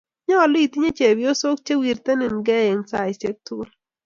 [0.27, 3.69] nyalun itinye chepyosok che wirtenin gei eng saishek tugul